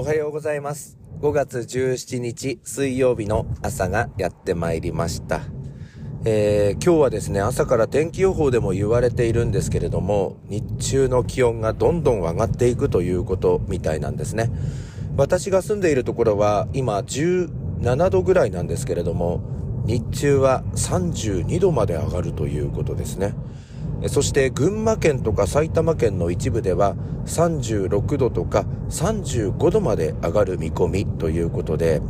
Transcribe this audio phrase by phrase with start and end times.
[0.00, 0.96] おはようございます。
[1.20, 5.42] 5月17日水曜日の朝がやってまいりました。
[6.24, 14.50] えー今日はですね、朝から天気予報でも言われているんですけれども、日中の気温がどんどん上がっていくということみたいなんですね。
[15.18, 19.42] 私が住んでいるところは今17度ぐらいなんですけれども、
[19.84, 23.34] 日中は32度まで上がるということですね。
[24.08, 26.96] そして群馬県とか埼玉県の一部では
[27.26, 32.00] 36度とか35度まで上がる見込みということで、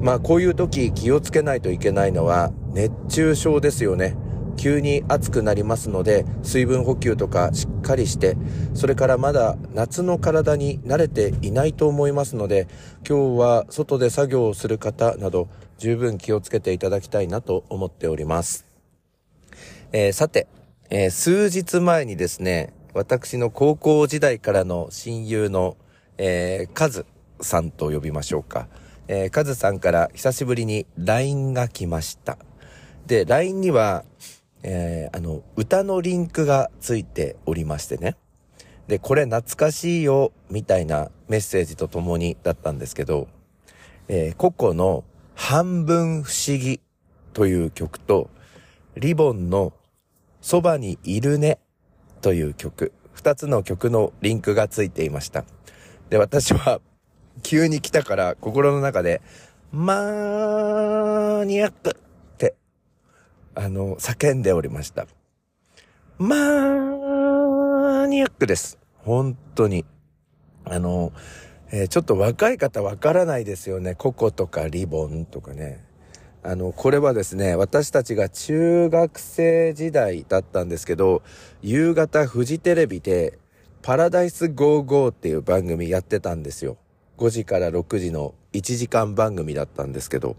[0.00, 4.16] まあこういう時気をつけないといけないのは熱中症ですよね。
[4.56, 8.36] 急に暑くなりますので水分補給とかしっかりして、
[8.72, 12.68] それからまだ夏の体に慣れていないと思いますので、
[13.06, 15.48] 今日は外で作業をする方など
[15.78, 18.64] 十分気をつけていただきたいなと思っております。
[19.92, 20.46] えーさて、
[20.96, 25.76] えー数日前にですね、私の高校時代からの親友の、
[26.18, 27.04] えー、カズ
[27.40, 28.68] さんと呼びましょうか。
[29.08, 32.38] えー、カズさんから久しぶりに LINE が来ました。
[33.08, 34.04] で、LINE には、
[34.62, 38.14] えーあの、歌のリンクがついておりましてね。
[38.86, 43.26] で、これ懐かしいよ、みたいなメッセージとともにだったんですけど、
[44.06, 45.02] えーココの
[45.34, 46.80] 半分不思議
[47.32, 48.30] という曲と、
[48.94, 49.72] リボンの
[50.44, 51.58] そばにいるね
[52.20, 55.46] という曲、二つの曲のリンクがついていました。
[56.10, 56.82] で、私は
[57.42, 59.22] 急に来たから心の中で、
[59.72, 62.56] マーニアックって、
[63.54, 65.06] あの、叫んでおりました。
[66.18, 68.78] マーニアックです。
[68.98, 69.86] 本当に。
[70.66, 71.14] あの、
[71.72, 73.94] えーちょっと若い方わからないですよね。
[73.94, 75.82] ココとかリボンとかね。
[76.46, 81.22] あの、これはですね、私たちが中学生時代だったんですけど、
[81.62, 83.38] 夕方フジテレビで、
[83.80, 86.76] パラダイス55っていう番組やってたんですよ。
[87.16, 90.36] 5時から6時の1時間番組だったんですけど。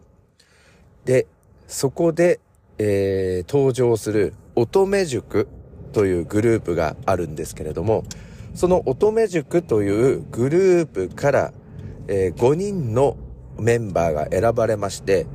[1.05, 1.25] で、
[1.67, 2.39] そこで、
[2.77, 5.47] えー登場する乙女塾
[5.91, 8.03] というグループがあるんですけれども、
[8.53, 11.53] その乙女塾というグループから、
[12.07, 13.17] え5人の
[13.59, 15.25] メンバーが選ばれまして、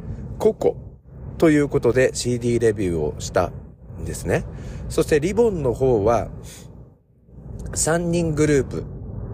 [0.41, 0.75] ココ
[1.37, 3.53] ということで CD レビューをした
[4.01, 4.45] んですね。
[4.89, 6.29] そしてリボンの方は
[7.73, 8.85] 3人グループ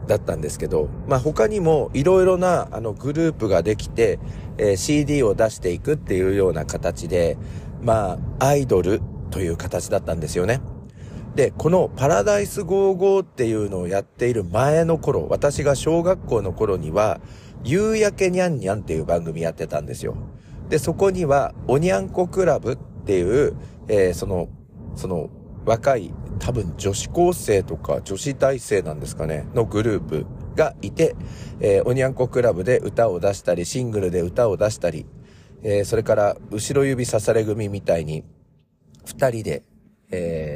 [0.09, 4.19] だったんですけど、まあ他にもいろいろなあのグループができて、
[4.59, 7.38] えー CD を出していくっていうような形で、
[7.83, 9.00] まあアイドル
[9.31, 10.61] という形だったんですよね。
[11.37, 17.21] で、このパラダイス55っていうのをやっている前の頃、私が小学校の頃には、
[17.62, 20.17] 夕焼けにゃんにゃんっていう番組やってたんですよ。
[20.69, 23.56] で、そこには、おにゃんこクラブっていう、
[23.88, 24.49] えーその、
[24.97, 25.31] その、
[25.65, 31.15] 若い、多分女子高生とか女子大生なんですかね、のグループがいて、
[31.60, 35.06] えーおにゃんこクラブで歌を出したり、シングルで歌を出したり、
[35.62, 38.25] えーそれから、後ろ指刺され組みたいに、
[39.05, 39.62] 二人で、
[40.10, 40.56] え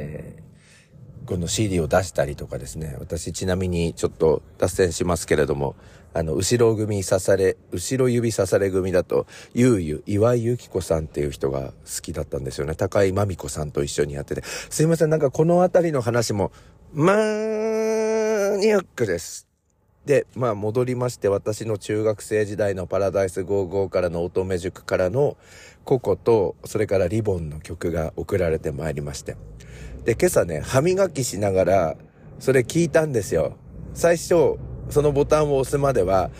[1.31, 2.97] この CD を出したりとかですね。
[2.99, 5.77] 私ちなみにちょっと脱線しますけれども、
[6.13, 12.75] あの、後ろ組刺され、後ろ指刺され組だと、ゆうゆ、岩井由紀子さんっていう人が好きだったんですよね。
[12.75, 14.43] 高井真美子さんと一緒にやってて。
[14.43, 16.51] すいません、なんかこのあたりの話も、
[16.91, 19.47] マーニアックです。
[20.05, 25.37] で、まあ戻りまして、私の中学生時代のパラダイス55からの乙女塾からの
[25.85, 29.35] ココと、それからリボンの曲が送られてまいりまして。
[30.05, 31.95] で、今朝ね、歯磨きしながら、
[32.39, 33.57] それ聞いたんですよ。
[33.93, 34.57] 最初、
[34.89, 36.31] そのボタンを押すまでは、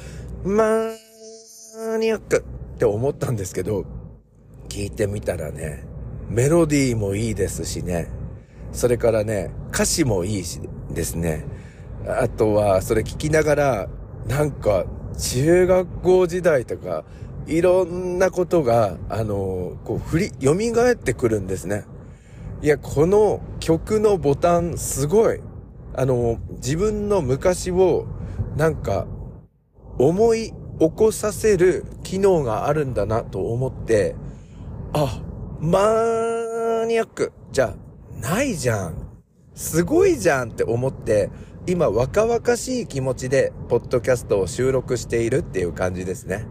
[0.44, 2.44] マーニアック
[2.76, 3.86] って思ったんですけど、
[4.70, 5.84] 聞いてみたらね、
[6.30, 8.10] メロディーもいいですしね、
[8.72, 11.46] それからね、歌詞もいいしですね、
[12.08, 13.90] あとは、それ聞きながら、
[14.28, 14.86] なんか、
[15.18, 17.04] 中学校時代とか、
[17.48, 21.86] いろんなことが、あの、こう、振り、蘇ってくるんですね。
[22.62, 25.42] いや、この曲のボタン、すごい。
[25.94, 28.06] あの、自分の昔を、
[28.56, 29.08] なんか、
[29.98, 34.16] 思い起こさせる機能があるんだなと思って、
[34.94, 35.22] あ、
[35.60, 37.76] マーニアックじゃ
[38.20, 38.96] ないじゃん。
[39.54, 41.30] すごいじゃんって思って、
[41.68, 46.46] 今若々しい気持ちで、ポッドキャストを収録しているっていう感じですね。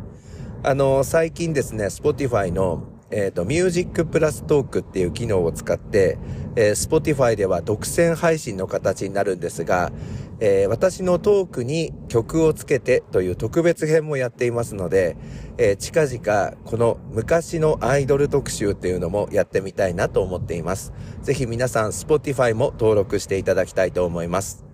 [0.62, 6.19] あの、最近ですね、Spotify の、えっ、と、ミュージックプラストークっていう機能を使って、
[6.55, 9.91] えー Spotify では独占配信の形になるんですが、
[10.39, 15.17] えー私のトークに曲をつけてという特別編もやっていますので、
[15.57, 20.93] えー近々この昔のアイドル特集っていうのもやってみたいなと思っています。
[21.23, 24.67] ぜひ皆さん Spotify も登録していただきたいと思います。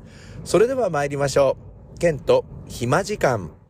[0.44, 1.56] それでは参りましょ
[1.94, 1.98] う。
[1.98, 3.65] ケント、暇時間。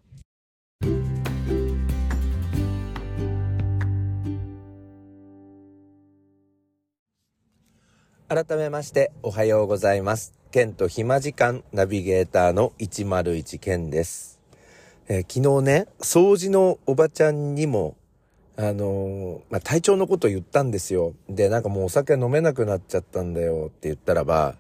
[8.29, 10.35] 改めましておはようございます。
[10.51, 14.41] ケンと暇時間ナビゲーターの101ケンです。
[15.07, 17.97] えー、昨日ね、掃除のおばちゃんにも、
[18.57, 21.15] あのー、まあ、体調のこと言ったんですよ。
[21.29, 24.57] で、なんかもうお酒飲めなくなっちゃったんだよって言ったらば、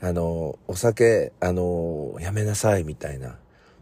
[0.00, 3.34] あのー、お酒、あのやめなさいみたいな。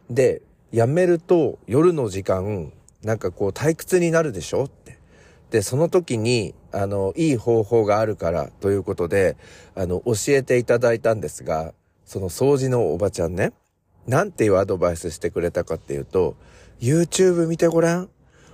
[0.09, 0.41] で、
[0.73, 2.73] やめると夜の時間、
[3.03, 4.65] なんかこう退屈になるでしょ？
[4.65, 4.97] って。
[5.51, 9.37] で、その時に、あの、いい方法があるからということで、
[9.75, 11.73] あの、教えていただいたんですが、
[12.05, 13.53] その掃除のおばちゃんね、
[14.07, 16.37] なんていうアドバイスしてくれたかっていうと、
[16.81, 18.09] YouTube 見てごらん。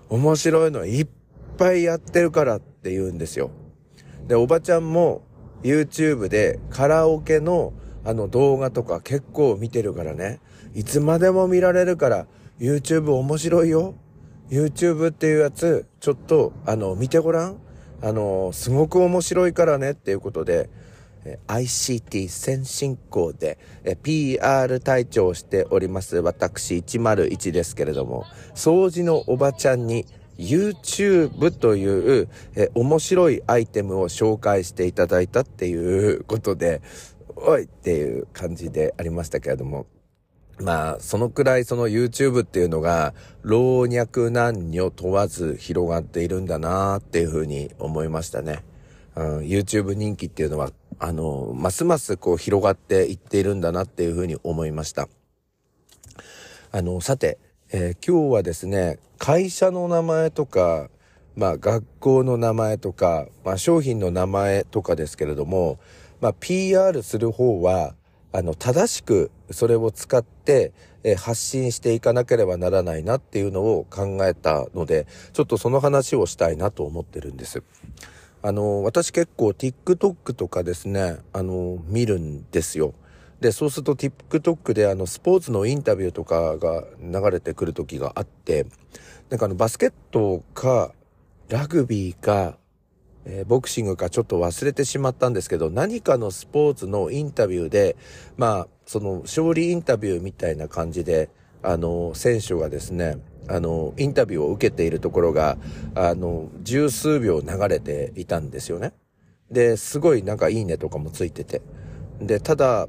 [0.08, 1.06] 面白いのいっ
[1.56, 3.50] ぱいやってるからって言うんですよ。
[4.26, 5.22] で、おばちゃんも
[5.62, 7.72] YouTube でカラオケの
[8.06, 10.40] あの動画とか結構見てるからね。
[10.75, 12.26] いつまでも見られるから
[12.58, 13.94] YouTube 面白いよ。
[14.50, 17.56] YouTube っていうやつ、ちょっと、あの、見てごらん。
[18.04, 20.68] あの、すごく面白いからねっていうことで、
[21.48, 23.56] ICT 先進校で
[24.02, 30.04] PR 隊長をしております私101ですけれども、掃除のおばちゃんに
[30.36, 32.28] YouTube という
[32.74, 36.82] 面白いアイテムを紹介していただいたっていうことで、
[37.36, 39.86] おいっていう感じでありましたけれども、
[40.60, 43.12] まあ、そのくらいその YouTube っていうのが
[43.42, 48.62] 老若男女問わず広がっているんだなっていうふうに思いましたね。
[49.16, 55.08] うん、YouTube 人気っていうのは、あの、ますますこう広がっていっているんだなっていうふうに思いました。
[56.70, 57.38] あの、さて、
[57.72, 60.88] えー、今日はですね、会社の名前とか、
[61.36, 65.78] まあ学校の名前とか、まあ商品の名前とかですけれども、
[66.20, 67.94] まあ PR する方は、
[68.32, 70.33] あの、正しくそれを使って、
[71.05, 77.62] え発信していかなければならないなっていうのを考えたので、ちょっとその話をしたいなと思ってるんです。
[78.43, 82.94] あの、私結構 TikTok とかですね、あの、見るんですよ。
[83.41, 88.67] で、そうすると TikTok であの、スポーツのインタビューとかが流れてくる時があって、
[89.29, 90.93] なんかあの、バスケットか、
[91.49, 92.56] ラグビーか、
[93.26, 97.96] えー、ボクシングかちょっと忘れてしまったんですけど、何かのスポーツのインタビューで、
[98.37, 101.31] まあ、その勝利インタビューみたいな感じで、
[101.62, 105.56] あの、選手がですね、あの、インタビューを受けているところが、
[105.94, 108.92] あの、十数秒流れていたんですよね。
[109.50, 111.62] で、すごいなんかいいねとかもついてて。
[112.20, 112.88] で、ただ、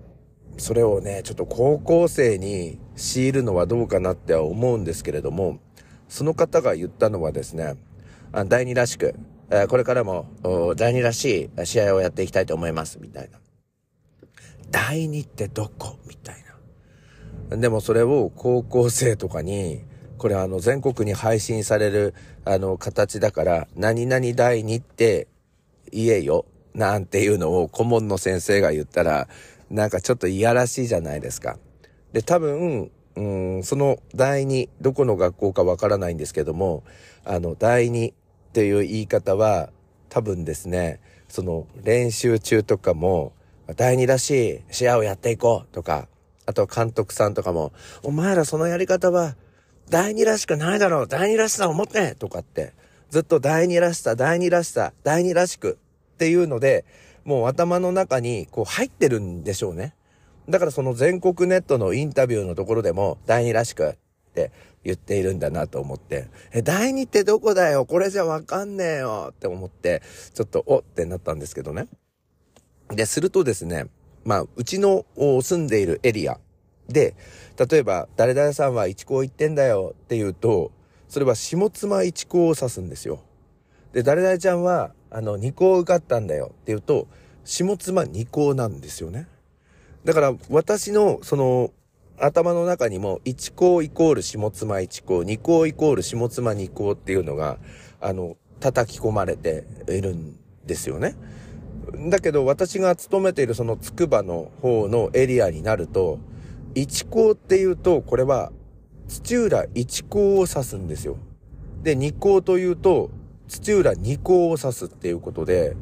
[0.58, 5.60] それをね、ちょっと高校生に強いるのはどうかなっては思うんですけれども、
[6.08, 7.76] その方が言ったのはですね、
[8.48, 9.16] 第二らしく、
[9.70, 10.28] これからも、
[10.76, 13.40] 第二らしい試合をやっていきたいと思います、みたいな。
[14.72, 15.98] 第二ってどこ？
[16.08, 16.36] みたい
[17.50, 17.58] な。
[17.58, 19.84] でもそれを高校生とかに、
[20.18, 22.14] これあの全国に配信される
[22.46, 25.28] あの形だから、何々第二って
[25.92, 29.28] 言えよ、なんていうのを顧問の先生が言ったら、
[29.70, 31.58] なんかちょっといやらしいじゃないですか。
[32.14, 36.84] で、多分、うん、その第二、どこの学校かわからないんですけども、
[37.24, 38.14] あの、第二っ
[38.54, 39.70] ていう言い方は、
[40.10, 43.34] 多分ですね、その練習中とかも、
[43.76, 46.08] 第二らしい試合をやっていこうとか、
[46.46, 47.74] あと監督さんとかも、
[48.04, 49.36] お前らそのやり方は、
[49.90, 52.74] 第二らしくないだろう第二らしさを持ってとかって、
[53.10, 55.78] ずっと第二らしさ、第二らしさ、第二らしく
[56.14, 56.86] っていうので、
[57.24, 59.96] もう頭の中にこう入ってるんでしょうね。
[60.48, 63.96] だからその全国ネットのインタビューのところでも、第二らしくっ
[64.36, 64.52] て
[64.84, 67.86] 言っているんだなと思って、え、第二ってどこだよ？
[67.86, 70.04] これじゃわかんねえよって思って、
[70.36, 71.88] ちょっとおってなったんですけどね。
[72.90, 73.86] で、するとですね、
[74.24, 76.40] まあ、うちの住んでいるエリア
[76.88, 77.16] で、
[77.70, 80.72] 例えば、誰々さんは一高行ってんだよって言うと、
[81.08, 83.22] それは下妻一高を指すんですよ。
[83.94, 87.08] で、誰々ちゃんは、あの、二高受かったんだよって言うと、
[87.44, 89.28] 下妻二高なんですよね。
[90.04, 91.72] だから、私の、その、
[92.18, 97.58] 頭の中にも、一高イコール下妻一高、二高イコール下妻二高っていうのが、
[98.02, 101.16] あの、叩き込まれているんですよね。
[102.10, 106.20] だけど私が勤めているそのつくばの方のエリアになると、
[106.74, 108.52] 一高っていうと、これは
[109.08, 111.18] 土浦一高を指すんですよ。
[111.84, 113.12] で、二高というと、
[113.48, 115.76] 土浦二高を指すっていうことで、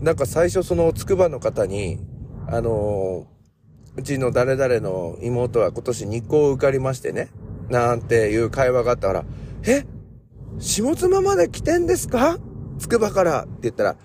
[0.00, 1.98] なんか最初そのつくばの方に、
[2.46, 7.28] あのー、うちの誰々の妹は今年二高受かりましてね、
[7.68, 9.24] なんていう会話があったから、
[9.66, 9.84] え
[10.58, 12.38] 下妻まで来てんですか？
[12.78, 13.96] つくばからって言ったら、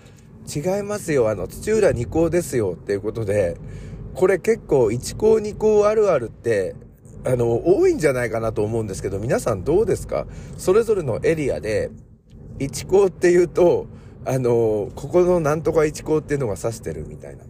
[0.48, 1.30] 違いますよ。
[1.30, 3.58] あの、土浦二校ですよっていうことで、
[4.14, 6.76] これ結構一校二校あるあるって、
[7.26, 10.28] あの、多いんじゃないかなと思うんですけど、皆さんどうですか？
[10.58, 11.90] それぞれのエリアで、
[12.60, 13.88] 一校っていうと、
[14.24, 17.46] あの、ここのなんとか一校っていうのが指してるみたいな。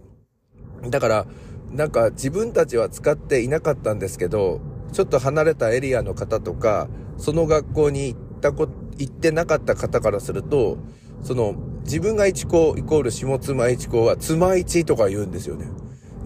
[0.88, 1.26] だから、
[1.72, 4.60] なんか自分たちは使っていなかったんですけど、
[4.92, 6.88] ちょっと離れたエリアの方とか、
[7.18, 10.78] その学校に行ったこ、行ってなかった方からすると、
[11.22, 11.54] その、
[11.84, 15.66] 自分が一校イコール下妻一校は妻一とか言うんですよね。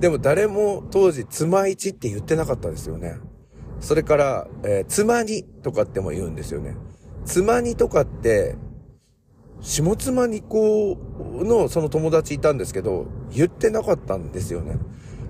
[0.00, 3.18] でも誰も当時妻一って言ってなかったですよね。
[3.80, 6.76] それから、えー、妻にとかっても言うんですよね。
[7.24, 8.56] 妻にとかって、
[9.60, 10.96] 下妻二校
[11.42, 14.78] のその友達いたんですけど、言ってなかったんですよね。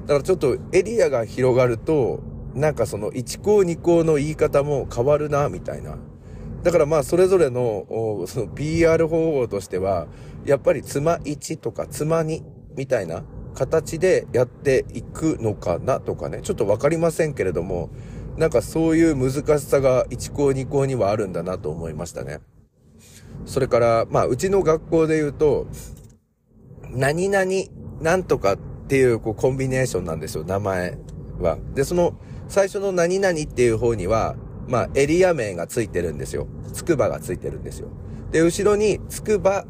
[0.07, 2.21] だからちょっとエリアが広がると、
[2.55, 5.99] なんかその1校2校の言い方も変わるな、みたいな。
[6.63, 10.09] だからまあそれぞれの、その PR 方法としては、
[10.45, 12.43] やっぱり妻1とか妻2
[12.77, 13.25] みたいな
[13.55, 17.91] 形でやっていくのかなとかね、ちょっとわかりませんけれども、
[18.37, 22.41] なんかそういう難しさが1校2校にはあるんだなと思いましたね。
[23.47, 25.67] それから、まあうちの学校で言うと、
[26.91, 27.51] 何々
[28.01, 30.99] なんとかっていうこうコンビネーションなんですよ、名前
[31.39, 31.59] は。
[31.75, 32.15] で、その
[32.49, 34.37] 最初の何々っていう方には、
[34.71, 36.47] まあエリア名がついてるんですよ。
[36.73, 37.89] つくばがついてるんですよ。
[38.31, 39.67] で、後ろにつくば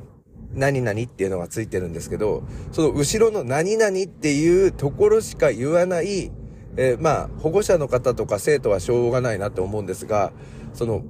[0.54, 2.42] 何々っていうのがついてるんですけど、
[2.72, 6.30] その後ろの何々っていうところしか言わない、
[6.76, 10.32] えー、まあ、保護者の方とか生徒はしょうがないなと思うんですが、
[10.74, 11.02] その、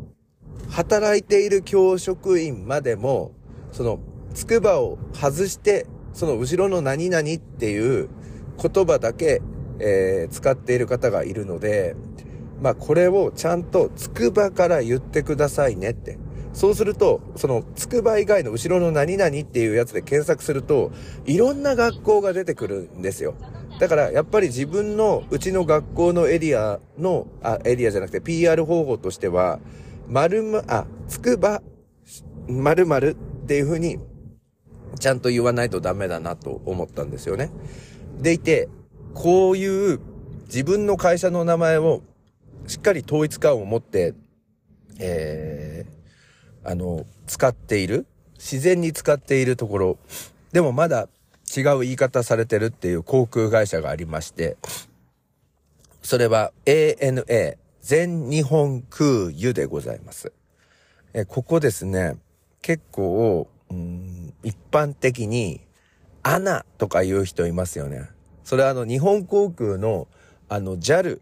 [0.68, 3.32] 働いている教職員までも、
[3.72, 3.98] その、
[4.34, 8.08] つくばを外して、その後ろの何々っていう
[8.62, 9.42] 言葉だけ、
[9.80, 11.96] えー、使っている方がいるので、
[12.60, 16.18] まあ、これをちゃんとつくばから言ってくださいねって。
[16.52, 20.90] そうすると、その、つくば以外の後ろの何々っていうやつで検索すると、
[21.24, 23.34] いろんな学校が出てくるんですよ。
[23.78, 29.60] だから、やっぱり自分のうちの学校のエリアの、あ、エリアじゃなくて PR 方法としては、
[30.08, 31.62] 丸ま、あ、つくば、
[32.48, 33.98] 〇〇っていう風に、
[34.98, 37.50] ちゃんと言わないとダメだなと思ったんですよね。
[38.20, 38.68] でいて、
[39.14, 40.00] こういう
[40.46, 42.02] 自分の会社の名前を
[42.66, 44.14] しっかり統一感を持って、
[44.98, 48.06] えー、あの、使っている、
[48.38, 49.98] 自然に使っているところ、
[50.52, 51.08] でもまだ
[51.56, 54.56] 違う言い方されてるっていう航空会社がありまして、
[56.02, 60.32] それは ANA、全日本空輸でございます。
[61.12, 62.16] え、ここですね、
[62.62, 65.60] 結構、うん、一般的に、
[66.22, 68.10] アナとか言う人いますよね。
[68.44, 70.08] それはあの、日本航空の、
[70.48, 71.20] あの、JAL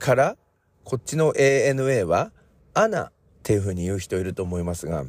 [0.00, 0.36] から、
[0.82, 2.32] こっちの ANA は、
[2.74, 3.12] アナっ
[3.44, 5.04] ていう風に言う人いると思いますが、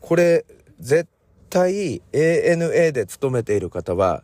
[0.00, 0.44] これ、
[0.78, 1.08] 絶
[1.50, 4.22] 対 ANA で勤めている方は、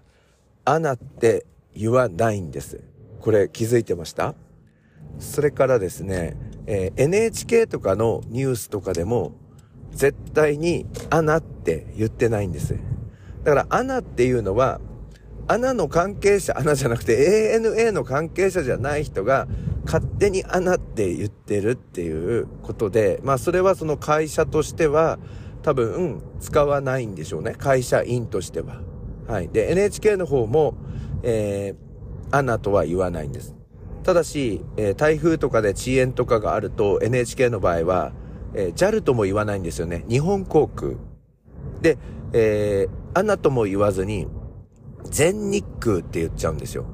[0.64, 2.80] アナって言わないんです。
[3.20, 4.34] これ気づいてました？
[5.18, 9.32] それからですね、えー、NHK とかのニュースとかでも、
[9.92, 12.74] 絶対にアナって言ってないんです。
[13.44, 14.80] だからアナっていうのは、
[15.46, 19.46] アナの関係者、アナじゃなくて ANA の関係者じゃない人が
[19.84, 25.18] 勝手にアナって言ってるっていうことで、まあそれはその会社としては
[25.62, 27.54] 多分使わないんでしょうね。
[27.56, 28.80] 会社員としては。
[29.26, 29.48] はい。
[29.48, 30.74] で、NHK の方も、
[31.22, 33.54] えー、アナとは言わないんです。
[34.02, 38.12] ただし、えー、台風とかで遅延とかがあると NHK の場合は、
[38.54, 40.04] えー、JAL とも言わないんですよね。
[40.08, 40.92] 日本航空。
[41.80, 41.98] で、
[42.32, 44.26] えー、アナとも言わずに、
[45.04, 46.84] 全日空って言っちゃうんですよ。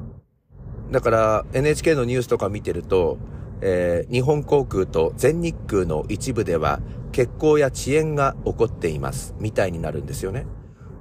[0.91, 3.19] だから NHK のニュースとか見てると、
[3.61, 6.81] えー、日本航空と全日空の一部では
[7.13, 9.35] 欠航や遅延が起こっています。
[9.39, 10.47] みたいになるんですよね。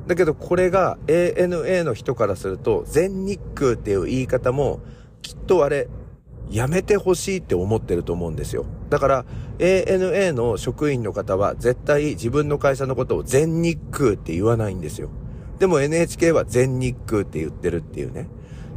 [0.08, 4.80] だけどこれが ANA の人からすると全日空っていう言い方も
[5.22, 5.88] きっとあれ
[6.50, 8.66] やめてほしいって思ってると思うんですよ。
[8.90, 9.26] だから
[9.60, 15.10] ANA の職員の方は絶対自分の会社のことを全日空って言わないんですよ。
[15.60, 18.28] でも NHK は全日空って言ってるっていうね。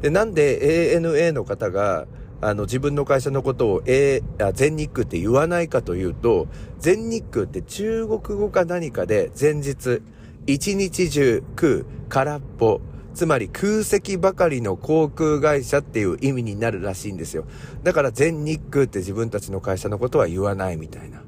[0.03, 2.07] で、なんで ANA の方が、
[2.41, 6.49] あの、自分の会社のことを、A、あ全日空って言わないかというと、
[6.81, 10.03] 全日空って中国語か何かで前日、
[10.47, 12.81] 一日中空、空っぽ、
[13.15, 17.45] つまり空席ばかりの航空会社っていう意味になるらしいんですよ。
[17.85, 21.23] だから全日空って自分たちの会社のことは言わないみたいな。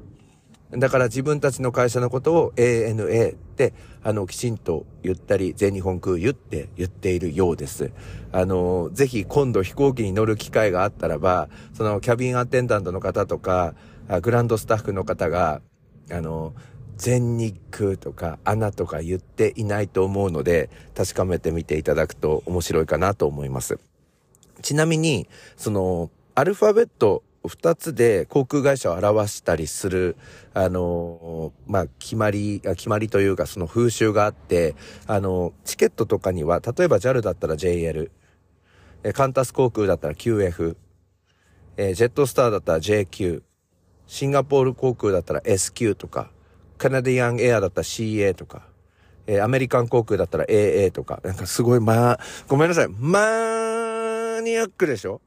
[0.71, 3.35] だから自分たちの会社のことを ANA、
[4.03, 7.91] あの、きちんと言ったり、全日本空輸って言っているようです。
[8.31, 13.73] あの、ぜひ今度飛行機に乗る機会があったらば、そのキャビンアテンダントの方とか、
[14.21, 15.61] グランドスタッフの方が、
[16.11, 16.53] あの、
[16.97, 23.79] 全日空とかアナとか言っていないと思うので、確かめてみていただくと面白いかなと思います。
[24.61, 30.15] ちなみに、その、アルファベット二つで航空会社を表したりする、
[30.53, 34.75] あの、まあ、決まり、決まりというかその風習があって、
[35.07, 38.09] あの、チケットとかには、例えば JAL だったら JL、
[39.03, 40.75] えカンタス航空だったら QF、
[41.77, 43.43] えジェットスターだったら JQ、
[44.07, 46.31] シンガポール航空だったら SQ とか、
[46.77, 48.67] カナディアンエアだったら CA とか、
[49.27, 55.21] えアメリカン航空だったら AA とか、なんかすごい、まあ、ごめんなさい、マニアックでしょ？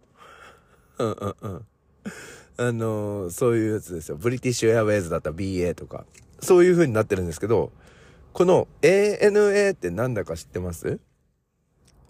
[0.99, 1.67] うんうんうん。
[2.57, 4.17] あの、そういうやつですよ。
[4.17, 6.05] ブリティッシュエアウェイズだったら BA とか、
[6.41, 7.73] そういう風になってるんですけど、
[8.33, 10.99] この ANA ってなんだか知ってます？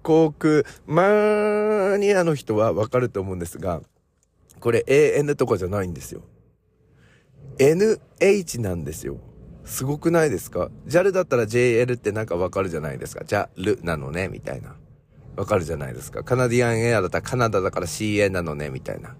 [0.03, 3.83] 航空マニアの人はわかると思うんですが、
[4.61, 6.23] これ AN とかじゃないんですよ。
[7.59, 9.19] NH なんですよ。
[9.65, 14.77] すごくないですか ?JAL だったら JL ってなんかわかるじゃないですか？JAL なのね、みたいな。
[15.37, 16.25] わかるじゃないですか？
[16.25, 19.17] カナディアンエアだったらカナダだから CA なのね、みたいな。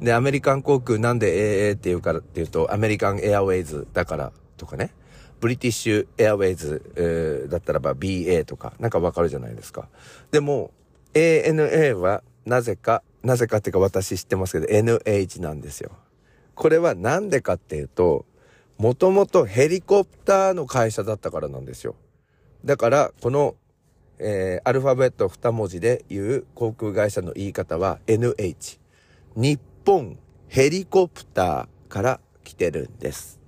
[0.00, 4.92] で、アメリカン航空なんで AA っていうからっていうと、アメリカンエアウェイズだからとかね。
[5.40, 9.88] ブリティッシュエアウェイズ、えー、だったらば BA とか、なんかわかるじゃないですか。
[10.30, 10.72] でも、
[11.14, 15.92] ANA はなぜか、なぜかっていうか私知ってますけど、NH なんですよ。
[16.54, 18.26] これはなんでかっていうと、
[18.78, 21.94] もともとヘリコプターの会社だったからなんですよ。
[22.64, 23.54] だから、この、
[24.18, 28.78] えー、アルファベット2文字で言う航空会社の言い方は NH。
[29.36, 30.18] 日本
[30.48, 33.40] ヘリコプターから来てるんです。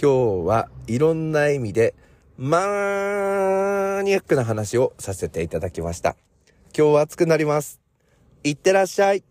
[0.00, 1.94] 今日はいろんな意味で
[2.38, 6.16] マニアックな話をさせていただきました。
[6.74, 7.82] 今日は暑くなります。
[8.44, 9.24] いってらっしゃい。